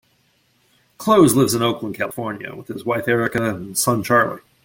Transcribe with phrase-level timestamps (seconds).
[0.97, 4.41] Clowes lives in Oakland, California, with his wife Erika and son Charlie.